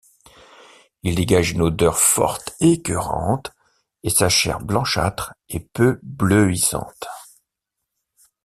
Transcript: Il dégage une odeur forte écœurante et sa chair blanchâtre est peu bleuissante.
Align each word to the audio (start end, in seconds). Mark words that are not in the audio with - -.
Il 1.03 1.13
dégage 1.13 1.51
une 1.51 1.61
odeur 1.61 1.99
forte 1.99 2.55
écœurante 2.59 3.51
et 4.01 4.09
sa 4.09 4.29
chair 4.29 4.59
blanchâtre 4.59 5.35
est 5.47 5.59
peu 5.73 5.99
bleuissante. 6.01 7.05